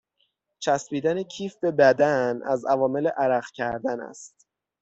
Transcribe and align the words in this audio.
چسبیدن 0.63 1.23
کیف 1.23 1.55
به 1.61 1.71
بدن، 1.71 2.39
از 2.43 2.65
عوامل 2.65 3.07
عرق 3.07 3.51
کردن 3.53 3.99
است 4.01 4.47